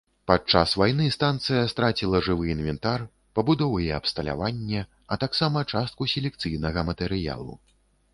[0.29, 3.03] Падчас вайны станцыя страціла жывы інвентар,
[3.39, 4.81] пабудовы і абсталяванне,
[5.17, 7.53] а таксама частку селекцыйнага матэрыялу.